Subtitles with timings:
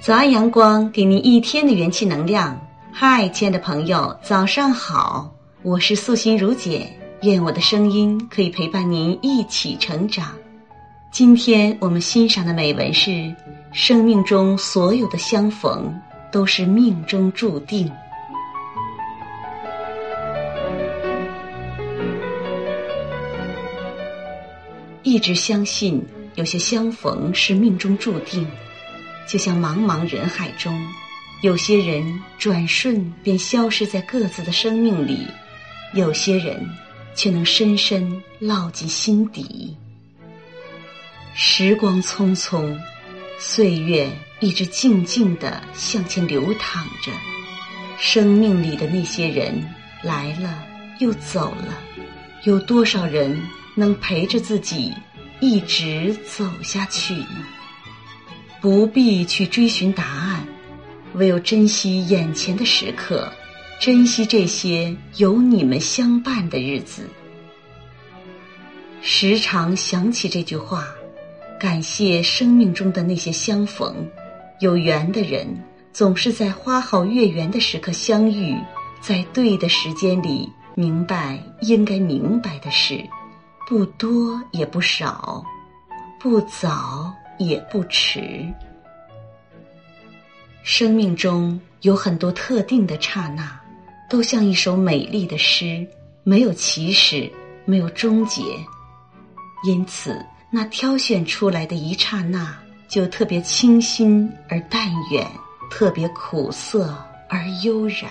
[0.00, 2.58] 早安，阳光，给您一天的元气能量。
[2.92, 5.34] 嗨，亲爱的朋友，早上好！
[5.62, 6.88] 我是素心如姐，
[7.22, 10.28] 愿我的声音可以陪伴您一起成长。
[11.10, 13.34] 今天我们欣赏的美文是：
[13.72, 15.92] 生命中所有的相逢
[16.30, 17.90] 都是命中注定。
[25.02, 26.02] 一直相信，
[26.36, 28.46] 有些相逢是命中注定。
[29.28, 30.82] 就像茫茫人海中，
[31.42, 35.26] 有些人转瞬便消失在各自的生命里，
[35.92, 36.66] 有些人
[37.14, 39.76] 却能深深烙进心底。
[41.34, 42.74] 时光匆匆，
[43.38, 44.10] 岁月
[44.40, 47.12] 一直静静地向前流淌着，
[47.98, 49.62] 生命里的那些人
[50.02, 50.64] 来了
[51.00, 51.78] 又走了，
[52.44, 53.38] 有多少人
[53.74, 54.92] 能陪着自己
[55.38, 57.46] 一直走下去呢？
[58.60, 60.46] 不必去追寻答案，
[61.14, 63.30] 唯有珍惜眼前的时刻，
[63.78, 67.08] 珍惜这些有你们相伴的日子。
[69.00, 70.88] 时常想起这句话，
[71.58, 73.94] 感谢生命中的那些相逢。
[74.58, 75.46] 有缘的人
[75.92, 78.56] 总是在花好月圆的时刻相遇，
[79.00, 83.00] 在对的时间里明白应该明白的事，
[83.68, 85.44] 不多也不少，
[86.18, 87.14] 不早。
[87.38, 88.46] 也不迟。
[90.62, 93.58] 生命中有很多特定的刹那，
[94.10, 95.86] 都像一首美丽的诗，
[96.24, 97.30] 没有起始，
[97.64, 98.42] 没有终结。
[99.64, 105.26] 因此，那挑选出来的一刹那，就特别清新而淡远，
[105.70, 106.94] 特别苦涩
[107.28, 108.10] 而悠然。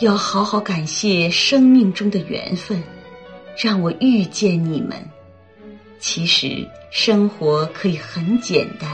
[0.00, 2.82] 要好好感谢生命中的缘分，
[3.56, 4.98] 让我遇见你们。
[6.06, 8.88] 其实生活可以很简单，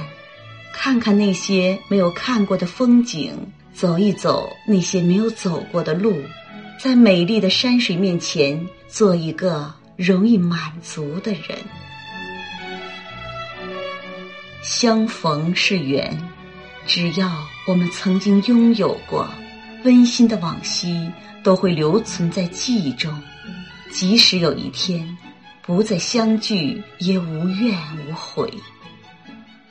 [0.73, 3.35] 看看那些没有看过的风景，
[3.75, 6.17] 走一走那些没有走过的路，
[6.81, 11.59] 在美丽的山水面前，做一个容易满足的人。
[14.63, 16.19] 相逢是缘，
[16.87, 17.31] 只要
[17.67, 19.29] 我们曾经拥有过
[19.85, 21.13] 温馨的往昔，
[21.45, 23.15] 都会留存在记忆中，
[23.91, 25.07] 即使有一天。
[25.65, 27.73] 不再相聚，也无怨
[28.09, 28.53] 无悔。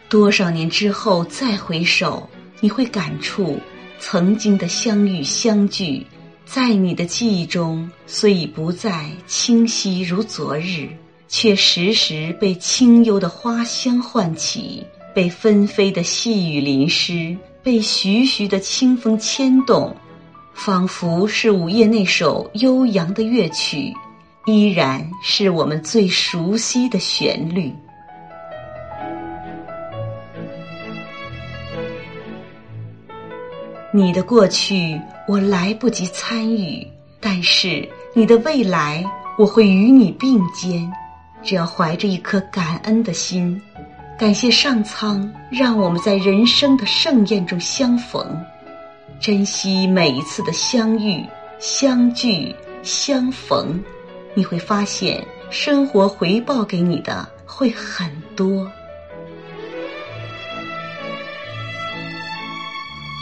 [0.08, 2.30] 多少年之后再回首，
[2.62, 3.60] 你会感触
[4.00, 6.06] 曾经的相遇相聚，
[6.46, 10.88] 在你的记忆中虽已不再清晰如昨日，
[11.28, 19.94] 却时时被清幽的花香唤起，被纷飞的细雨淋湿，被徐徐的清风牵动，
[20.54, 23.94] 仿佛是午夜那首悠扬的乐曲。
[24.46, 27.72] 依然是我们最熟悉的旋律。
[33.94, 36.88] 你的过去我来不及参与，
[37.20, 39.04] 但是你的未来
[39.38, 40.92] 我会与你并肩。
[41.44, 43.60] 只要怀着一颗感恩的心，
[44.18, 48.24] 感谢上苍让我们在人生的盛宴中相逢，
[49.20, 51.26] 珍惜每一次的相遇、
[51.60, 53.84] 相聚、相逢。
[54.34, 58.70] 你会发现，生活回报给你的会很多。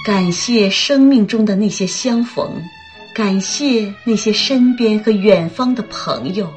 [0.05, 2.61] 感谢生命中的那些相逢，
[3.13, 6.51] 感谢那些身边和远方的朋友，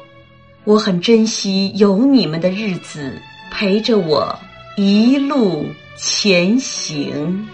[0.63, 3.21] 我很珍惜有你们的日子，
[3.51, 4.33] 陪着我
[4.77, 5.65] 一路
[5.97, 7.47] 前行。